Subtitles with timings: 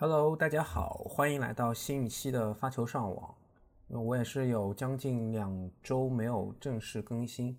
[0.00, 3.34] Hello，大家好，欢迎来到新一期的发球上网。
[3.88, 7.58] 我也是有将近两周没有正式更新，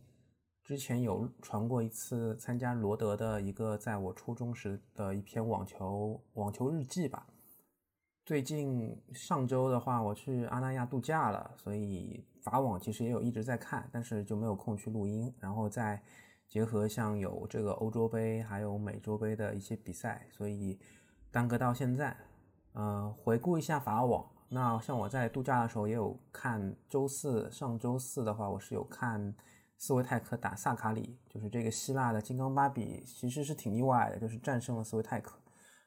[0.63, 7.27] 之前有传过一次参加罗德的一个在我初中时的一篇网球网球日记吧。
[8.25, 15.35] 最近上周的话，我去阿那亚度假了，所以法网其实也有一直在看，但是就没有空去录音。
[15.41, 16.01] 然后再
[16.47, 20.79] 结合像有这个欧洲杯还有美洲杯的一些比赛，所以
[21.29, 22.15] 耽搁到现在。
[22.79, 24.25] 呃，回顾一下法网。
[24.47, 29.35] 那像我在度假的时候也有看，周四上周四的话，我是有看
[29.77, 35.37] 斯维泰克打萨卡里，就是这个希腊的金刚芭比，其实是挺意外的，就是战胜了斯维泰克。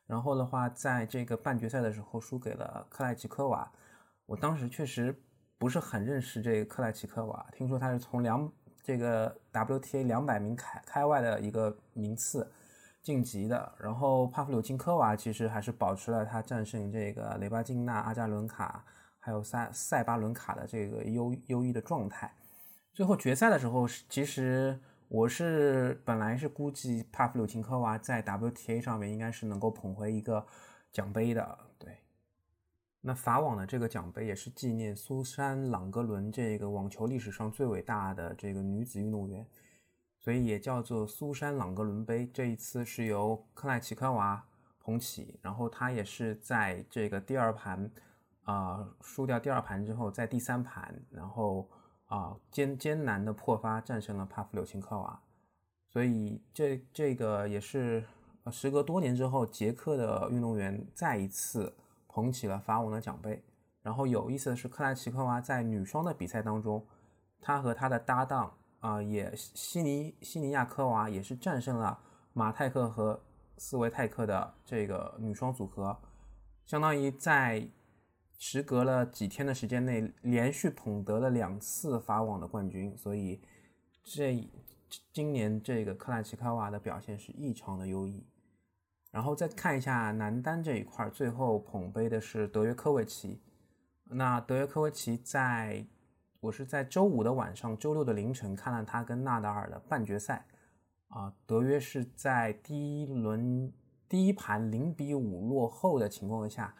[0.07, 3.73] 然后的话，在这个半决赛的时候输给了克莱奇科娃。
[4.27, 5.19] 我当时确实
[5.57, 8.53] 不是很认识这个克莱奇科娃，听说他是从两
[8.83, 12.53] 这个 WTA 两百名开开外的一个名次。
[13.03, 18.85] 晋级的，然后帕夫柳金科娃其实还是保持了他战胜这个雷巴金娜、阿扎伦卡
[19.19, 22.33] 还有塞塞巴伦卡的这个优优异的状态。
[22.93, 24.79] 最后决赛的时候，是其实
[25.09, 30.47] 我是本来是估计帕夫柳金科娃在 WTA 上面应该是能够捧回一个
[30.93, 31.59] 奖杯的。
[31.79, 31.97] 对，
[33.01, 39.45] 那法网的这个奖杯也是纪念苏珊·朗格伦这个网球历史上最伟大的这个女子运动员。
[40.23, 42.31] 所以也叫做苏珊·朗格伦杯。
[42.33, 44.45] 这一次是由克莱奇科娃
[44.79, 47.91] 捧起，然后他也是在这个第二盘，
[48.45, 51.69] 啊，输掉第二盘之后，在第三盘，然后
[52.07, 55.21] 啊艰艰难的破发战胜了帕夫柳琴科娃。
[55.89, 58.05] 所以这这个也是
[58.53, 61.75] 时隔多年之后，捷克的运动员再一次
[62.07, 63.43] 捧起了法网的奖杯。
[63.83, 66.87] 然后有意思的是，克莱奇科娃在女双的比赛当中，
[67.41, 68.55] 她和她的搭档。
[68.83, 72.01] 啊，也西尼西尼亚科娃也是战胜了
[72.33, 73.23] 马泰克和
[73.57, 75.97] 斯维泰克的这个女双组合，
[76.67, 77.69] 相当于在
[78.37, 83.41] 时隔了几天的时间内，连续捧得了两次法网的冠军，所以
[84.03, 84.51] 这
[85.13, 88.27] 今年这个克拉奇科娃的表现是异常的优异。
[89.13, 93.41] 然后再看一下男单这一块，最后捧杯的是德约科维奇，
[94.07, 95.87] 那德约科维奇在。
[96.43, 100.45] 我是在周五的晚上，周六的凌晨看了他跟纳达尔的半决赛，
[101.07, 103.73] 啊，德约是在第一轮
[104.09, 106.75] 第一盘零比五落后的情况下，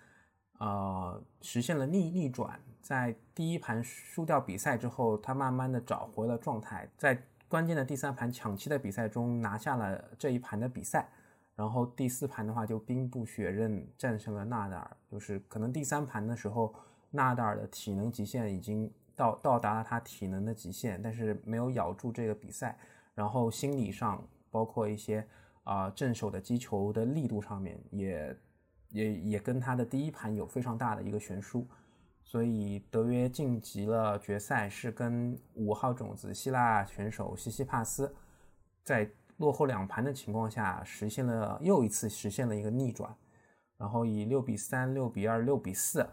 [0.59, 11.09] 呃，实现了逆逆转，在第一盘输掉比赛之后，他慢慢的找回了状态，在关键的第三盘抢七的比赛中拿下了这一盘的比赛，
[11.55, 16.75] 然后第四盘的话就兵不血刃战胜了纳达尔，就是可能第三盘的时候，
[17.13, 18.93] 纳达尔的体能极限已经。
[19.15, 22.79] 到到达了他体能的极限，但是没有咬住这个比赛，
[23.15, 25.27] 然后心理上，包括一些
[25.65, 28.37] 啊正手的击球的力度上面，也
[28.91, 31.67] 也也跟他的第一盘有非常大的一个悬殊，
[32.25, 38.15] 所以德约晋级了决赛，是跟五号种子希腊选手西西帕斯
[38.83, 43.15] 在落后两盘的情况下，实现了又一次实现了一个逆转，
[43.77, 46.07] 然后以六比三、六比二、六比四。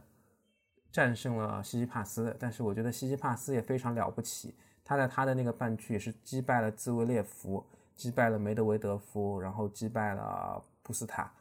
[0.92, 4.56] 战胜了西西帕斯，但是我觉得西西帕斯也非常了不起。
[4.84, 7.64] 他在他的那个半区也是击败了兹维列夫，
[7.96, 11.32] 击败了梅德韦德夫，然后击败了布斯塔。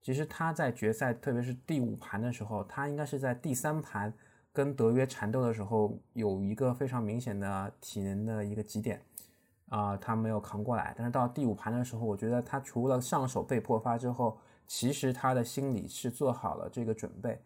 [0.00, 4.10] 其实他在决赛，特别是第五盘的时候，他应该是在第三盘
[4.50, 9.02] 跟德约缠斗的时候，有一个非常明显的体能的一个极点
[9.68, 10.94] 啊，他没有扛过来。
[10.96, 17.38] 但是到第五盘的时候，我觉得他除了上手被破发之后，其实他的心理是做好了这个准备，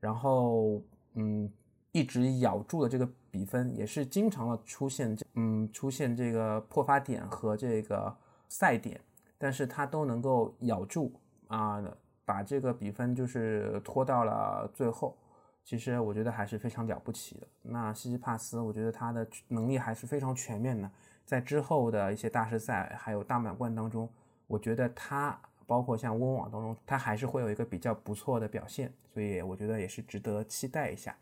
[0.00, 0.82] 然后。
[1.16, 1.52] 嗯，
[1.92, 8.16] 一直咬住了这个比分，也是经常的出现这，嗯，出现这个破发点和这个
[8.48, 9.00] 赛点，
[9.36, 11.12] 但是他都能够咬住
[11.48, 11.82] 啊，
[12.24, 15.16] 把这个比分就是拖到了最后。
[15.64, 17.46] 其实我觉得还是非常了不起的。
[17.62, 20.88] 那西西帕斯，我觉得他的能力还是非常全面的，
[21.24, 24.08] 在之后的一些大师赛还有大满贯当中，
[24.46, 25.36] 我觉得他。
[25.66, 31.16] 包括像温网当中，他还是会有一个比较不错的表现，所以我觉得也是值得期待一下。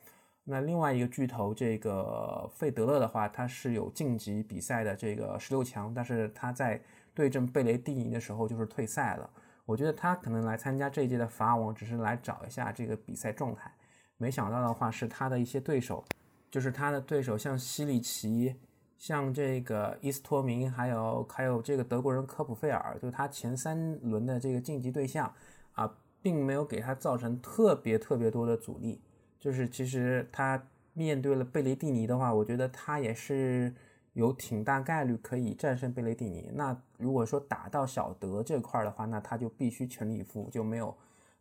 [0.45, 6.79] 那另外一个巨头这个费德勒的话，他是有晋级比赛的这个十六强，但是他在
[7.15, 9.31] 对阵贝雷蒂尼的时候就是退赛了。
[9.65, 13.73] 我觉得他可能来参加这一届的法网，只是来找一下这个比赛状态，
[14.19, 16.05] 没想到的话是他的一些对手，
[16.51, 18.55] 就是他的对手像西里奇。
[18.97, 25.33] 像这个伊斯托明，还有还有这个德国人科普费尔，就是他前三轮的这个晋级对象
[25.73, 29.01] 啊，并没有给他造成特别特别多的阻力。
[29.39, 30.63] 就是其实他
[30.95, 33.75] 面对了贝雷蒂尼的话，我觉得他也是
[34.15, 36.51] 有挺大概率可以战胜贝雷蒂尼。
[36.55, 40.97] 那如果说打到小德这块的话，那他就必须全力以赴，就没有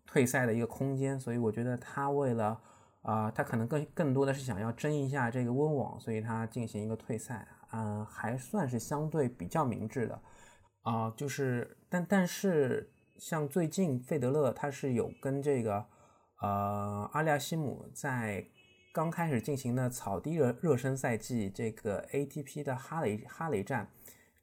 [0.06, 2.60] 退赛的一个空间，所以我觉得他为了
[3.04, 10.22] 啊，他可能更更多的是想要争一下这个温网，所以他进行一个退赛，嗯，还算是相对比较明智的
[10.82, 15.86] 啊，就是但但是像最近费德勒他是有跟这个
[16.42, 18.46] 呃阿利亚西姆在
[18.92, 23.88] 刚开始进行的草地热热身赛季这个 ATP 的哈雷哈雷站。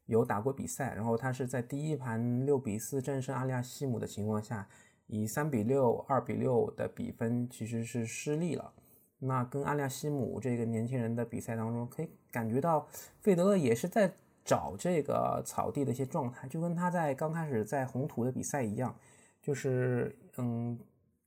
[0.07, 4.67] 有打过比赛，然后他是在第一盘六比四战胜阿利亚西姆的情况下，
[5.11, 8.73] 以三比六、二比六的比分其实是失利了。
[9.19, 12.87] 那跟阿利亚西姆这个年轻人的比赛当中，可以感觉到
[13.21, 14.12] 费德勒也是在
[14.45, 18.95] 找这个草地的一些状态，就跟他在刚开始在红土的比赛一样，
[19.43, 20.79] 就是嗯，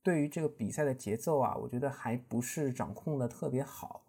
[0.02, 4.02] 对于这个比赛的节奏啊，我觉得还不是掌控的特别好，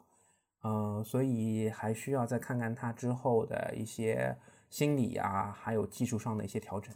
[0.63, 4.35] 嗯，所以还需要再看看他之后的一些。
[4.67, 6.93] 心理啊，还有技术上的一些调整。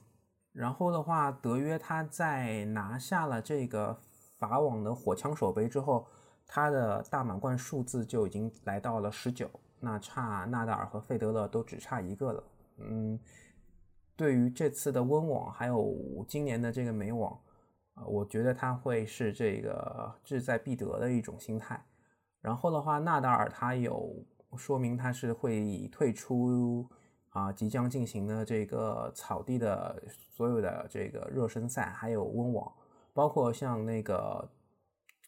[0.59, 3.97] 然后的话，德约他在拿下了这个
[4.37, 6.05] 法网的火枪手杯之后，
[6.45, 12.43] 他的大满贯数字就已经来到了十九，那差纳达尔和费德勒都只差一个了。
[12.79, 13.17] 嗯，
[14.17, 15.95] 对于这次的温网，还有
[16.27, 17.39] 今年的这个美网，
[17.93, 21.81] 啊，我觉得他会是这个志在必得的一种心态。
[22.41, 24.13] 然后的话，纳达尔他有
[24.57, 26.85] 说明他是会退出。
[27.29, 30.01] 啊，即将进行的这个草地的
[30.35, 32.73] 所有的这个热身赛，还有温网，
[33.13, 34.49] 包括像那个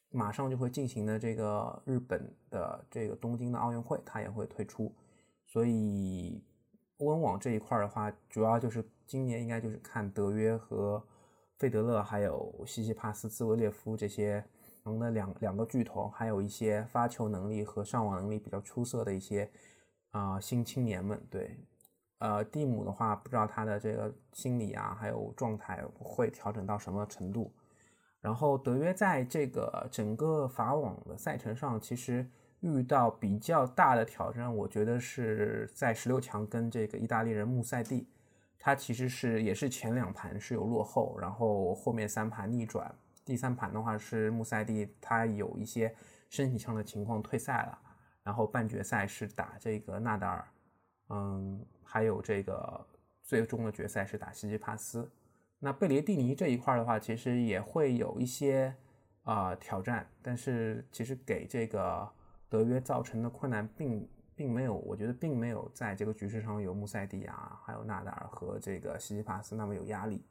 [0.10, 4.92] 马上就会进行的这个日本的这个东京的奥运会，他也会退出。
[5.46, 6.44] 所以
[6.98, 11.06] 温网这一块的话，主要就是今年应该就是看德约和
[11.60, 14.44] 费德勒，还有西西帕斯、兹维列夫这些
[15.00, 19.52] 的两两个巨头，还有一些发球能力和上网能力比较出色的一些
[20.10, 21.56] 啊新青年们，对。
[22.22, 27.52] 呃，蒂姆的话，不知道他的这个心理啊，还有状态会调整到什么程度。
[28.22, 32.30] 然后德约在这个整个法网的赛程上，其实
[32.60, 38.08] 遇到比较大的挑战，我觉得是在十六强跟这个意大利人穆塞蒂，
[38.60, 42.94] 他其实是也是前两盘是有落后，然后后面三盘逆转，
[43.26, 45.92] 第三盘的话是穆塞蒂他有一些
[46.30, 47.80] 身体上的情况退赛了，
[48.22, 50.48] 然后半决赛是打这个纳达尔，
[51.12, 51.64] 嗯。
[51.84, 52.88] 还有这个
[53.22, 55.12] 最终的决赛是打西吉帕斯，
[55.60, 58.74] 那贝雷蒂尼这一块的话，其实也会有一些
[59.24, 62.10] 啊挑战，但是其实给这个
[62.48, 70.24] 德约造成的困难并并没有，我觉得并没有在这个局势上有穆塞蒂啊，还有纳达尔和这个西西帕斯那么有压力，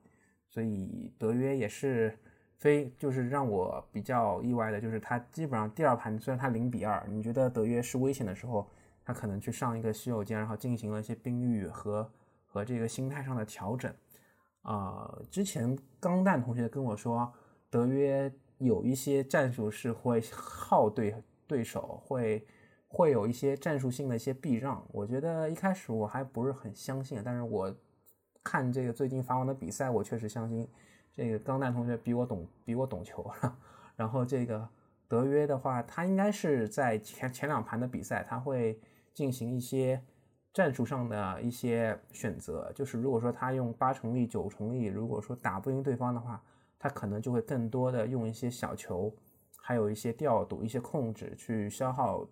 [0.48, 2.18] 所以德约也是
[2.56, 8.66] 非就是让我比较意外的，就是他基本上第二盘虽然他零比二，你觉得德约是危险的时候。
[9.12, 12.08] 他可能去上一个洗手间，然后进行了一些冰浴和
[12.46, 13.92] 和这个心态上的调整。
[14.62, 17.32] 啊，之前钢蛋同学跟我说，
[17.68, 21.12] 德约有一些战术是会耗对
[21.48, 22.46] 对手，会
[22.86, 24.80] 会有一些战术性的一些避让。
[24.92, 27.74] 我觉得一开始我还不是很相信，但是我
[28.44, 30.68] 看这个最近法网的比赛，我确实相信
[31.12, 33.28] 这个钢蛋同学比我懂，比我懂球。
[33.96, 34.68] 然后这个
[35.08, 38.78] 德约的话，他应该是在前前两盘的比赛，他会。
[39.12, 40.02] 进行一些
[40.52, 46.42] 战术上的一些选择，就是如果说他用八成力、九成力，如果说打不赢对方的话，
[46.78, 49.14] 他可能就会更多的用一些小球，
[49.58, 52.26] 还有一些调度、一些控制去消耗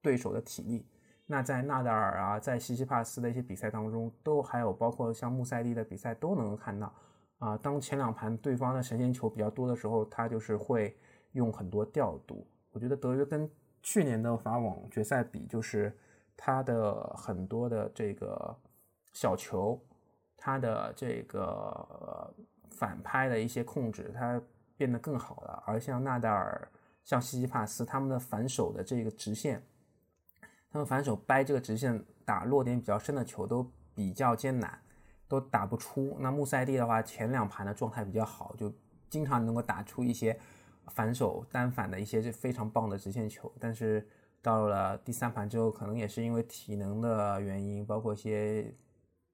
[0.00, 0.86] 对手的体力。
[1.26, 6.90] 那在纳达尔啊，在西西帕斯的一些比赛当中，都还有包括像穆塞蒂的比赛都能够看到
[7.38, 10.96] 啊，当前两盘对方的神仙球比较多的时候，他就是会
[11.32, 12.46] 用很多调度。
[12.70, 13.50] 我觉得德约跟
[13.82, 15.94] 去年的法网决赛比，就是。
[16.40, 18.56] 他的很多的这个
[19.12, 19.78] 小球，
[20.36, 22.32] 他的这个
[22.70, 24.40] 反拍的一些控制，他
[24.76, 25.60] 变得更好了。
[25.66, 26.70] 而像纳达尔、
[27.04, 29.60] 像西西帕斯，他们的反手的这个直线，
[30.70, 34.80] 他们反手掰这个直线打落点比较深的球都比较艰难，
[35.26, 36.16] 都打不出。
[36.20, 38.72] 那穆塞蒂的话，前两盘的状态比较好，就
[39.10, 40.38] 经常能够打出一些
[40.86, 44.08] 反手单反的一些非常棒的直线球，但是。
[44.48, 48.74] 到了第三盘之后，可能也是因为体能的原因，包括一些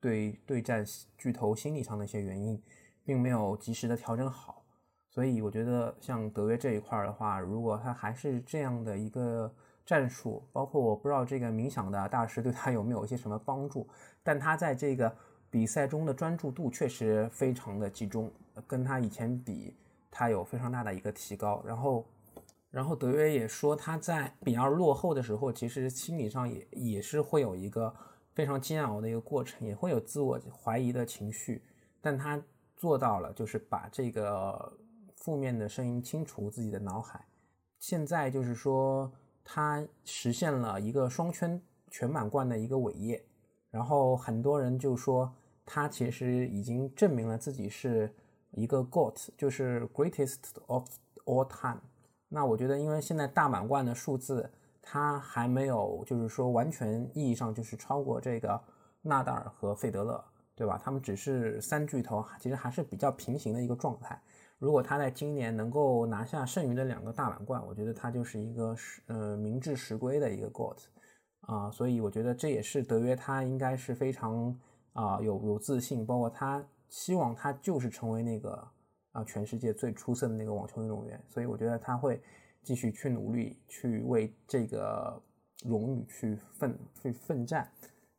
[0.00, 0.84] 对对战
[1.16, 2.60] 巨头心理上的一些原因，
[3.04, 4.64] 并没有及时的调整好。
[5.08, 9.48] 所以我觉得像德约这一块的话，如果他还是这样的一个
[9.86, 13.86] 战术，包括我不知道这个冥想的大师对他有没有一些什么帮助，
[14.20, 15.16] 但他在这个
[15.48, 18.28] 比赛中的专注度确实非常的集中，
[18.66, 19.76] 跟他以前比，
[20.10, 21.62] 他有非常大的一个提高。
[21.64, 22.04] 然后。
[22.74, 27.94] 然后德约也说，他在比二落后的时候，其实心理上也也是会有一个
[28.32, 31.62] 非常煎熬的一个过程，也会有自我怀疑的情绪。
[32.00, 32.42] 但他
[32.76, 34.76] 做到了，就是把这个
[35.14, 37.24] 负面的声音清除自己的脑海。
[37.78, 39.12] 现在就是说，
[39.44, 41.62] 他实现了一个双圈
[41.92, 43.24] 全满贯的一个伟业，
[43.70, 45.32] 然后很多人就说
[45.64, 48.12] 他其实已经证明了自己是
[48.50, 50.88] 一个 GOAT，就是 Greatest of
[51.24, 51.80] All Time。
[52.34, 54.50] 那我觉得，因为现在大满贯的数字，
[54.82, 58.60] 它还没有就是说完全意义上就是超过这个
[59.02, 60.24] 纳达尔和费德勒，
[60.56, 60.76] 对吧？
[60.82, 64.20] 他们只是三巨头，其实还是比较平行的一个状态。
[64.58, 70.78] 如果他在今年能够拿下剩余的两个大满贯，我觉得他就是一个实呃名至实归的一个 GOAT
[71.42, 74.58] 啊，所以我觉得这也是德约他应该是非常
[74.92, 78.66] 啊有有自信，包括他希望他就是成为那个
[79.14, 82.22] 啊全世界最出色的那个网球运动员，所以我觉得他会
[82.62, 85.18] 继续去努力去为这个
[85.64, 87.66] 荣誉去奋去奋战。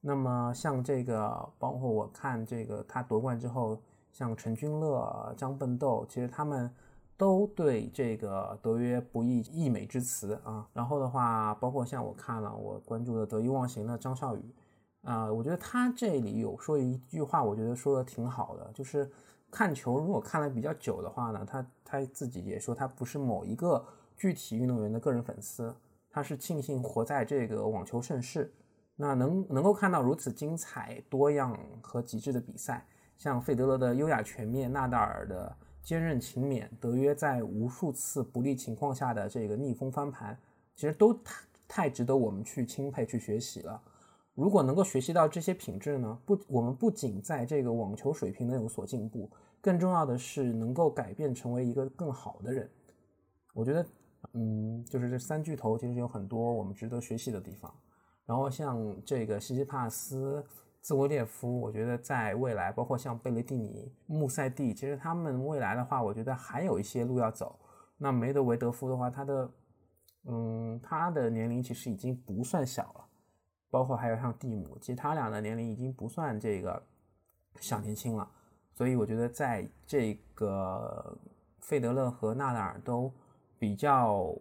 [0.02, 3.80] 那么像这个，包括我看这个他夺冠之后。
[4.18, 6.74] 像陈君乐、张笨豆，其实他们
[7.18, 10.66] 都对这个德约不易溢美之词啊。
[10.72, 14.56] 然后的话，包括像我看了我关注的得意忘形的张少宇，
[15.02, 19.12] 啊，我觉得他这里有说一句话，我觉得说的挺好的，就是
[19.55, 23.81] 看球如果看了比较久的话呢，他他自己也说他不是某一个
[24.17, 25.74] 具体运动员的个人粉丝，
[26.09, 28.53] 他是庆幸活在这个网球盛世，
[28.97, 32.85] 那能能够看到如此精彩多样和极致的比赛。
[33.15, 40.38] 像费德勒的优雅全面，纳达尔的坚韧勤勉，德约在无数次不利情况下的这个逆风翻盘，
[40.75, 43.81] 其实都太太值得我们去钦佩、去学习了。
[44.33, 49.31] 如果能够学习到这些品质呢，不，我们不仅在这个网球水平能有所进步，
[49.65, 52.69] 更重要的是能够改变成为一个更好的人。
[53.55, 53.86] 我觉得，
[54.34, 57.74] 嗯，就是这三巨头其实有很多我们值得学习的地方。
[58.27, 60.45] 然后像这个西西帕斯。
[60.88, 67.60] 兹维列夫，我觉得在未来，包括像贝雷蒂尼、穆塞蒂，其实他们未来的话，我觉得还有一些路要走。
[67.98, 69.51] 那梅德韦德夫的话，他的，
[70.25, 73.05] 嗯，他的年龄其实已经不算小了，
[73.72, 76.79] 包括还有像蒂姆，其实他俩的年龄已经不算这个
[77.60, 78.31] 小年轻了。
[78.75, 81.17] 所以我觉得在这个
[81.60, 83.12] 费德勒和纳达尔都
[83.58, 84.38] 比较，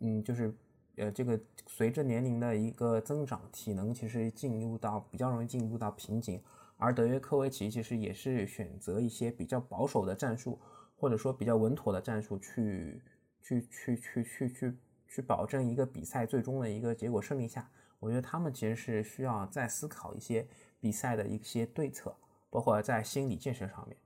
[0.00, 0.54] 嗯，就是。
[0.96, 6.40] 呃，这个随着年龄的一个增长，体能其实进入到比较容易进入到瓶颈，
[6.76, 10.56] 而德约科维奇其实也是选择一些比较保守的战术，
[10.94, 13.02] 或者说比较稳妥的战术去
[13.42, 14.78] 去去去去去
[15.08, 20.46] 去保证一个比赛最终的一个结果胜利下，我觉得他们其实是需要再思考一些
[20.78, 22.14] 比赛的一些对策，
[22.54, 23.98] 包括在心理建设上面，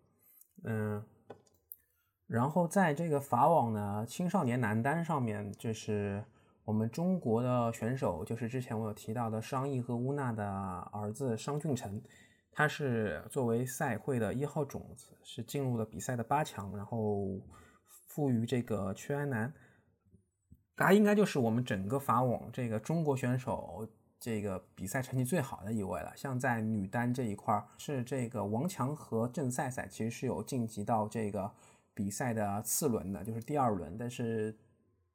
[0.65, 1.05] 嗯，
[2.27, 6.25] 然后在这个法网呢青少年男单上面就是。
[6.69, 10.45] 我们中国的选手就是之前我有提到的商毅和乌娜的
[10.93, 11.99] 儿子商俊成，
[12.53, 17.41] 他是作为赛会的一号种子，是进入了比赛的八强，然后
[17.87, 19.51] 负于这个屈安南，
[20.77, 23.89] 他应该就是我们整个法网这个中国选手
[24.19, 26.13] 这个比赛成绩最好的一位了。
[26.17, 31.51] 像在女单这一块是这个王强和郑赛赛其实是有晋级到这个
[31.95, 34.57] 比赛的次轮的，就是第二轮，但是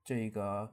[0.03, 0.71] 这个。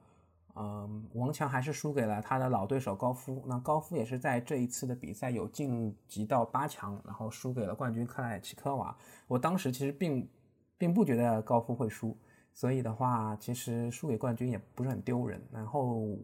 [0.57, 3.41] 嗯，王强还是输给了他的老对手高夫。
[3.47, 8.95] 那高夫也是在这一次的比赛有晋级到八强，然后输给了冠军克莱奇科娃。
[9.29, 10.29] 我当时其实并
[10.77, 12.19] 并不觉得高夫会输，
[12.53, 15.41] 所以的话，其实输给冠军也不是很丢人。
[15.53, 16.19] 然后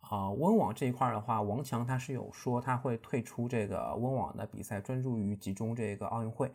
[0.00, 6.52] 啊，温网这一块的话，王强他是有说他会退出这个温网的比赛，专注于集中这个奥运会。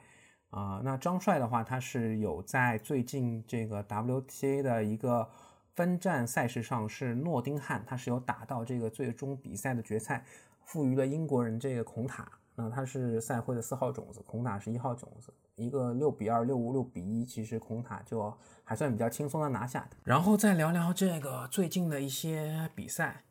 [0.49, 5.29] 啊，那张帅的话，他是有在最近这个 WTA 的一个。
[5.75, 10.23] 分站赛事上是诺丁汉，他是有打到这个最终比赛的决赛，
[10.63, 12.31] 负于了英国人这个孔塔。
[12.53, 18.31] 那他是赛会的四号种子，孔塔是一号种子，一个六比二、六五、六比一，其实孔塔就
[18.63, 19.97] 还算比较轻松的拿下的。
[20.03, 23.23] 然后再聊聊这个最近的一些比赛。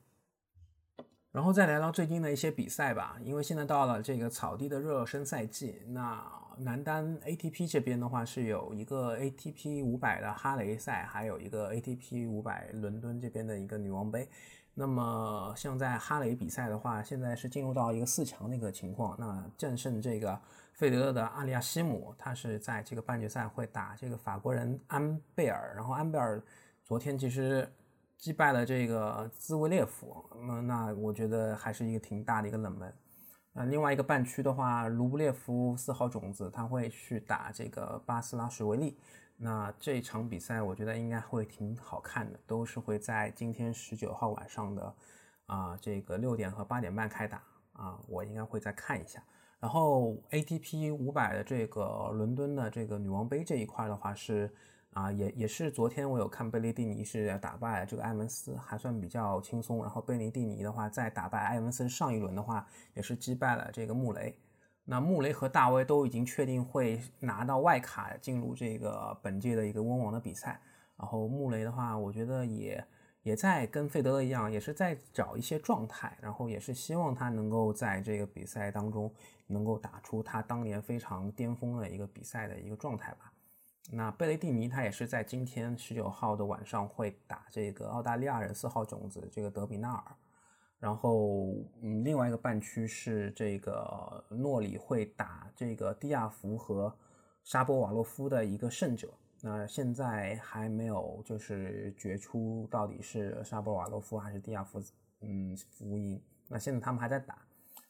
[1.33, 5.81] 然后再聊聊最近的一些比赛吧，因为现在到了这个草地的热身赛季。
[5.89, 6.23] 那
[6.59, 14.29] 男单 ATP 这边的话是有一个 ATP 五百的哈雷赛，还有一个 ATP 五百伦敦这边的一个女王杯。
[14.75, 19.17] 那么像在哈雷比赛的话，现在是进入到一个四强的一个情况。
[19.19, 20.39] 那战胜这个
[20.75, 25.73] 费德勒的阿里亚西姆，他是在这个半决赛会打这个法国人安贝尔。
[25.75, 26.43] 然后安贝尔
[26.85, 27.67] 昨天其实。
[28.23, 32.95] 击败了这个兹维列夫，那那我觉得还是一个挺大的一个冷门。
[33.53, 38.97] 那另外一个半区的话，卢布列夫四号种子他会去打这个巴斯拉什维利。
[39.37, 44.95] 那这场比赛我觉得应该会挺好看的，都是会在今天十九号晚上的
[45.47, 49.21] 啊这个六点和八点半开打啊，我应该会再看一下。
[49.59, 54.49] 然后 ATP 五百的这个伦敦的这个女王杯这一块的话是。
[54.93, 59.81] 啊，也也是昨天我有看贝雷蒂尼是打败这个埃文斯，还算比较轻松。
[59.81, 64.39] 然后贝雷蒂尼的话，在打败埃文斯上一轮的话，也是击败了这个穆雷。
[64.85, 70.61] 那穆雷和大威都已经确定会拿到外卡进入这个本届的一个温网的比赛。
[70.99, 72.85] 然后穆雷的话，我觉得也
[73.23, 79.11] 也在跟费德勒一样，也是在找一些状态，然后也是希望他能够在这个比赛当中
[79.47, 83.32] 能够打出他当年非常巅峰的一个比赛的一个状态吧。
[83.91, 90.05] 那贝雷蒂尼他也是在今天十九号的晚上会打这个澳大利亚人四号种子这个德比纳尔。
[90.79, 96.93] 然后，嗯，另外一个半区是这个诺里会打这个蒂亚福和
[97.45, 99.09] 沙波瓦洛夫的一个胜者。
[99.41, 104.83] 那现在还没有就是决出到底是沙波瓦洛夫还是蒂亚福，
[105.21, 106.21] 嗯，福赢。
[106.49, 107.39] 那现在他们还在打。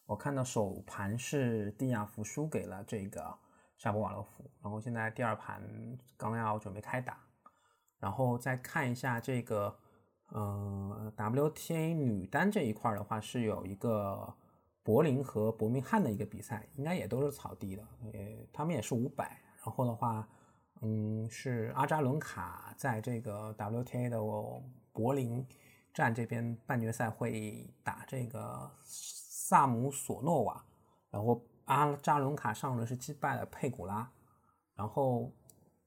[0.04, 3.34] 我看到首盘是蒂亚福输给了这个
[3.82, 5.60] 沙波瓦洛夫，然后现在第二盘
[6.16, 7.18] 刚要准备开打，
[7.98, 9.76] 然后再看一下这个。
[10.34, 14.34] 嗯，WTA 女单这一块的话是有一个
[14.82, 17.82] 柏林和伯明翰的一个比赛，应该也都是草地的，
[18.14, 18.20] 呃，
[18.50, 19.38] 他们也是五百。
[19.62, 20.26] 然后的话，
[20.80, 24.18] 嗯，是阿扎伦卡在这个 WTA 的
[24.92, 25.46] 柏林
[25.92, 30.64] 站这边半决赛会打这个萨姆索诺瓦，
[31.10, 34.10] 然后阿扎伦卡上轮是击败了佩古拉，
[34.74, 35.32] 然后。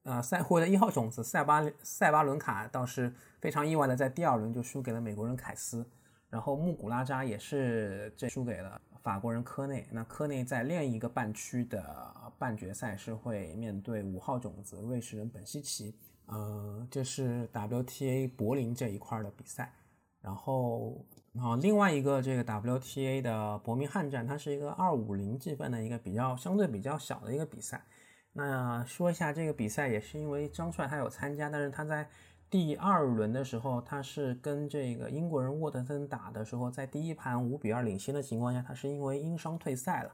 [0.08, 5.84] 呃，赛会的一号种子塞巴塞巴伦卡倒是非常意外的，在第二轮就输给了美国人凯斯，
[6.30, 9.84] 然后穆古拉扎也是这输给了法国人科内。
[9.90, 15.92] 那科内在另一个半区的半决赛是会面对五号种子瑞士人本西奇。
[16.26, 19.72] 呃，这是 WTA 柏林这一块的比赛。
[20.20, 21.04] 然后
[21.38, 27.84] 啊，另外一个这个 WTA 的伯明翰站，它是一个二五零积分的一个比较相对比较小的一个比赛。
[28.32, 32.08] 那说一下这个比赛，也是因为张帅他有参加，但是他在
[32.50, 40.12] 第二轮的时候，他是跟这个英国人沃特森打的时候，在第一盘五比二领先的情况下，他是因为因伤退赛了，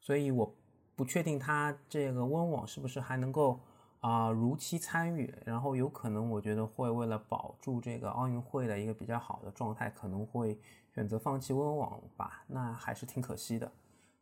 [0.00, 0.54] 所以我
[0.94, 3.60] 不确定他这个温网是不是还能够
[4.08, 10.60] 啊如期参与，然后有可能我觉得会为了保住这个奥运会的一个比较好的状态，可能会
[10.94, 13.72] 选择放弃温网吧，那还是挺可惜的。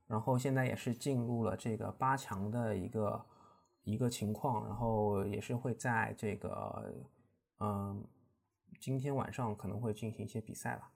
[0.06, 3.24] 然后现在也是进入了这个八强的一个。
[3.86, 6.90] 一个情况，然后也是会在这个，
[7.60, 8.02] 嗯，
[8.80, 10.90] 今天晚上可能会进行一些比赛吧。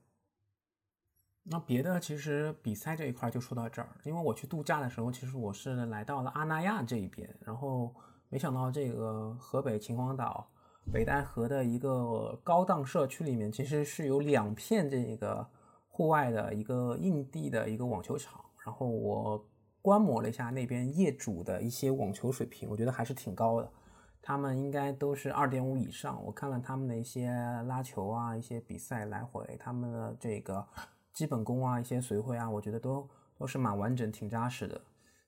[1.43, 7.95] 那别的其实比赛这一块就说到这儿，因为我去度假的时候，其实我是来到了阿那亚这一边，然后
[8.29, 10.49] 没想到这个河北秦皇岛
[10.93, 15.47] 北戴河的一个高档社区里面，其实是有两片这个
[15.89, 19.47] 户外的一个硬地的一个网球场，然后我。
[19.81, 23.73] 观摩了一下那边业主的一些网球水平，我觉得还是挺高的。
[24.21, 26.23] 他们应该都是二点五以上。
[26.27, 27.31] 我看了他们的一些
[27.67, 30.67] 拉球啊，一些比赛来回，他们的这个
[31.15, 34.79] 基本功啊，一些随会啊，我觉得都都是蛮完整、挺扎实的。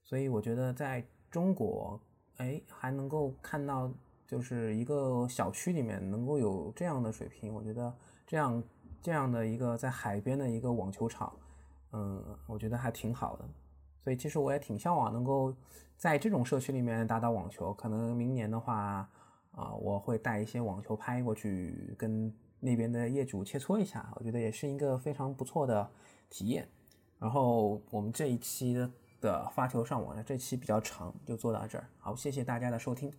[0.02, 1.98] 所以我觉得在中国，
[2.40, 3.92] 哎，还能够看到
[4.26, 7.94] 就是一个小区里面能够有这样的水平，我觉得
[8.26, 8.62] 这样
[9.02, 11.30] 这样的一个在海边的一个网球场，
[11.92, 13.44] 嗯，我觉得还挺好的。
[14.02, 15.54] 所以其实我也挺向往能够
[15.98, 17.74] 在这种社区里面打打网球。
[17.74, 19.06] 可能明年的话，
[19.52, 25.90] 啊，我会带一些网球拍过去跟那边的业主切磋一下，我觉得也是一个非常不错的
[26.30, 26.66] 体验。
[27.18, 31.86] 然后我们这一期的的发球上网呢这期比较长，就做到这儿。
[31.98, 33.12] 好，谢谢大家的收听。